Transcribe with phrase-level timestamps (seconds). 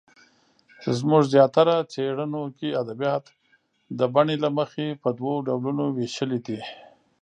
[0.97, 3.25] زموږ زیاتره څېړنو کې ادبیات
[3.99, 6.59] د بڼې له مخې په دوو ډولونو وېشلې دي.